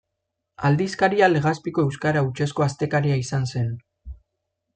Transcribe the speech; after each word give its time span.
Aldizkaria 0.69 1.29
Legazpiko 1.33 1.85
euskara 1.89 2.25
hutsezko 2.29 2.67
astekaria 2.69 3.21
izan 3.27 3.47
zen. 3.53 3.71